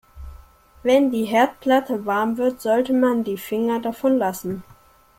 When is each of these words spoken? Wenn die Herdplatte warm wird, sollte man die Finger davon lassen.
Wenn 0.81 1.11
die 1.11 1.25
Herdplatte 1.25 2.07
warm 2.07 2.37
wird, 2.39 2.59
sollte 2.59 2.91
man 2.91 3.23
die 3.23 3.37
Finger 3.37 3.79
davon 3.79 4.17
lassen. 4.17 4.63